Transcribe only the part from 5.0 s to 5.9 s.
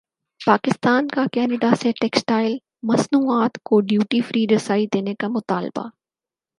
کامطالبہ